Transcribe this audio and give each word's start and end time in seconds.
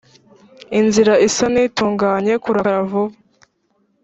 Inzira 0.79 1.13
isa 1.27 1.45
n 1.53 1.55
itunganye 1.65 2.33
Kurakara 2.43 2.79
vuba 2.89 3.15